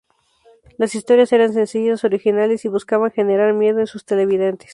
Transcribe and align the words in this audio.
Las 0.79 0.95
historias 0.95 1.31
eran 1.31 1.53
sencillas, 1.53 2.03
originales 2.03 2.65
y 2.65 2.69
buscaban 2.69 3.11
generar 3.11 3.53
miedo 3.53 3.77
en 3.81 3.85
sus 3.85 4.03
televidentes. 4.03 4.69